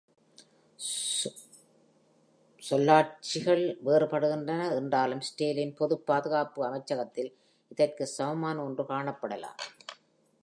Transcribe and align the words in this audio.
சொல்லாட்சிகள் 2.61 3.61
வேறுபடுகின்றன 3.85 4.65
என்றாலும், 4.79 5.21
இஸ்ரேலின் 5.27 5.75
பொது 5.75 5.97
பாதுகாப்பு 5.99 6.65
அமைச்சகத்தில் 6.69 7.31
இதற்கு 7.67 8.05
சமமான 8.17 8.63
ஒன்று 8.63 8.83
காணப்படலாம். 8.83 9.61